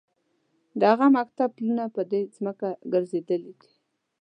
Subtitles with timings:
[0.79, 3.69] د هغه مکتب پلونه پر دې ځمکه ګرځېدلي دي.